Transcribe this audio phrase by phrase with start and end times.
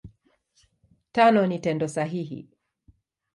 [1.11, 2.39] Tano ni Tendo sahihi.